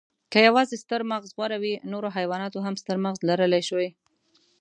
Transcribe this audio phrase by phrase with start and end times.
[0.31, 3.89] که یواځې ستر مغز غوره وی، نورو حیواناتو هم ستر مغز لرلی شوی.